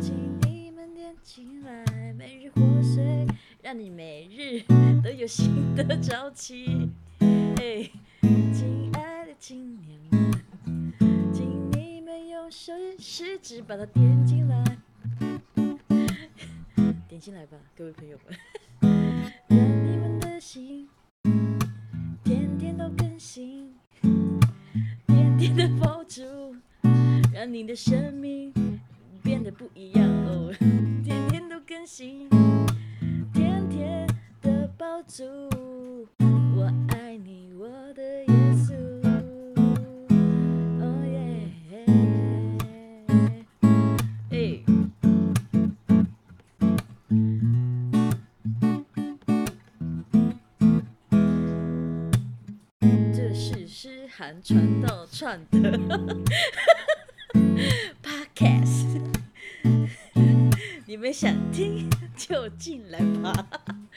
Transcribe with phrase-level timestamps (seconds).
[0.00, 3.26] 请你们点进来每日喝水
[3.62, 4.62] 让你每日
[5.02, 6.90] 都有新的朝气。
[7.58, 7.90] 嘿
[8.52, 14.64] 亲爱的青年们请你们用手食指把它点进来。
[17.08, 18.36] 点进来吧各位朋友们。
[19.48, 20.88] 让你们的心
[22.24, 23.72] 天天都更新
[25.06, 26.22] 甜甜的爆竹
[27.32, 28.52] 让你的生命
[29.22, 30.52] 变得不一样哦，
[31.04, 32.28] 天天都更新，
[33.32, 34.06] 甜甜
[34.40, 35.24] 的抱住，
[36.56, 38.74] 我爱你，我的耶稣，
[40.80, 41.48] 哦耶，
[44.30, 44.62] 哎。
[53.14, 55.78] 这是诗涵传道串的
[58.02, 59.11] podcast，
[60.86, 63.32] 你们想听就进来吧。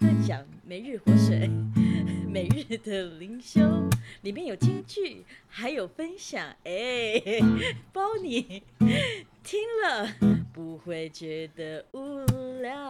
[0.00, 1.50] 他在讲每日活水，
[2.28, 3.60] 每日的灵修，
[4.22, 7.22] 里面有京剧，还有分享，哎，
[7.92, 8.62] 包你
[9.42, 10.08] 听了
[10.52, 12.24] 不会觉得无
[12.60, 12.83] 聊。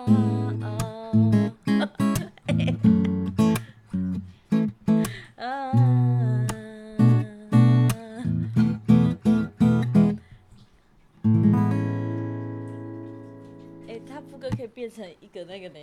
[14.35, 15.79] 副歌可以变成一个那个呢，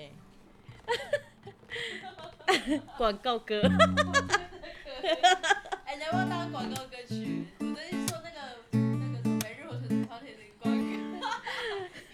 [2.98, 3.62] 广告歌。
[5.86, 7.46] 哎，能不能当广告歌曲？
[7.60, 8.42] 我说那个
[8.74, 9.70] 那个什么每日的
[10.60, 10.70] 广告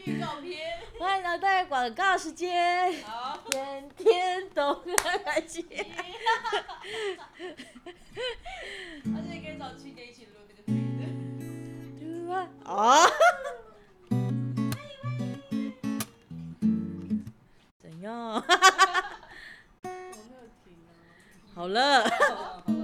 [0.06, 0.78] 预告片。
[1.00, 4.84] 欢迎来到广告时间，好，天天都
[5.26, 5.66] 来接。
[9.06, 12.38] 而且可以找七姐一起录那个剧的。
[12.72, 13.08] 啊！
[21.56, 22.04] 好了，